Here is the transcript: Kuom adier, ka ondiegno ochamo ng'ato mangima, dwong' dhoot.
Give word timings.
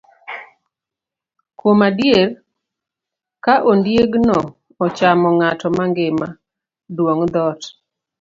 Kuom 1.59 1.79
adier, 1.87 2.27
ka 3.45 3.55
ondiegno 3.71 4.37
ochamo 4.85 5.29
ng'ato 5.37 5.67
mangima, 5.77 6.27
dwong' 6.95 7.25
dhoot. 7.33 7.61